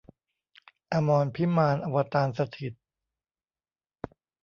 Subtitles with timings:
[0.93, 2.83] อมรพิมาน อวตารสถิตย์